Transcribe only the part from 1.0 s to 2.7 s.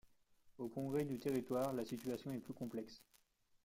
du Territoire, la situation est plus